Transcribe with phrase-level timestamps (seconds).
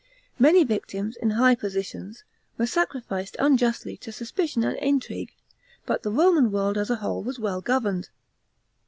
[0.39, 2.23] Many victims, in high positions,
[2.57, 5.35] were sacrificed unjustly to suspicion and intrigue,
[5.85, 8.09] but the Roman world, as a whole, was still well governed.